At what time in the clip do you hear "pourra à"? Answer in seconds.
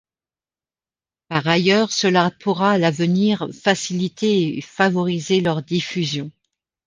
2.39-2.77